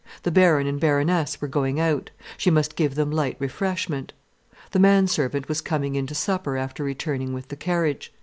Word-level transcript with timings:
The 0.23 0.31
Baron 0.31 0.65
and 0.65 0.79
Baroness 0.79 1.39
were 1.39 1.47
going 1.47 1.79
out, 1.79 2.09
she 2.35 2.49
must 2.49 2.75
give 2.75 2.95
them 2.95 3.11
light 3.11 3.35
refreshment. 3.37 4.13
The 4.71 4.79
man 4.79 5.05
servant 5.05 5.47
was 5.47 5.61
coming 5.61 5.93
in 5.93 6.07
to 6.07 6.15
supper 6.15 6.57
after 6.57 6.83
returning 6.83 7.33
with 7.33 7.49
the 7.49 7.55
carriage. 7.55 8.11